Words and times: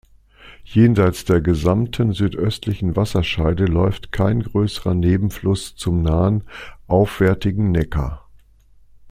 Jenseits 0.63 1.25
der 1.25 1.41
gesamten 1.41 2.11
südöstlichen 2.11 2.95
Wasserscheide 2.95 3.65
läuft 3.65 4.11
kein 4.11 4.41
größerer 4.41 4.95
Nebenfluss 4.95 5.75
zum 5.75 6.01
nahen 6.01 6.43
aufwärtigen 6.87 7.69
Neckar. 7.71 8.27